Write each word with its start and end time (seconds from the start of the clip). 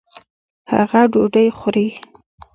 هغه 0.73 1.01
ډوډۍ 1.11 1.47
خوري. 1.59 1.87